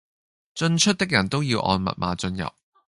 [0.55, 2.49] 進出的人都要按密碼進入